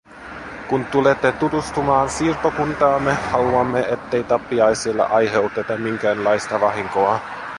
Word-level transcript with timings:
Kun 0.69 0.85
tulette 0.85 1.31
tutustumaan 1.31 2.09
siirtokuntaamme, 2.09 3.13
haluamme, 3.13 3.79
ettei 3.79 4.23
tappiaisille 4.23 5.03
aiheuteta 5.05 5.77
minkäänlaista 5.77 6.61
vahinkoa. 6.61 7.19